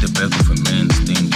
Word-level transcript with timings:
the 0.00 0.08
battle 0.12 0.44
for 0.44 0.54
man's 0.62 0.96
things. 1.00 1.27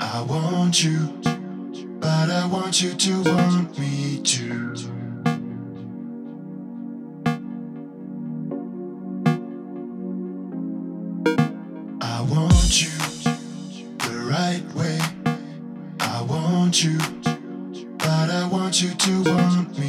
I 0.00 0.22
want 0.28 0.84
you, 0.84 1.08
but 2.00 2.30
I 2.30 2.46
want 2.46 2.82
you 2.82 2.92
to 2.92 3.22
want 3.22 3.78
me 3.78 4.20
too. 4.22 4.74
I 12.02 12.20
want 12.28 12.82
you 12.82 12.90
the 13.98 14.18
right 14.28 14.64
way. 14.74 14.98
I 16.00 16.22
want 16.22 16.84
you, 16.84 16.98
but 17.98 18.30
I 18.30 18.46
want 18.50 18.82
you 18.82 18.90
to 18.90 19.22
want 19.24 19.78
me 19.78 19.87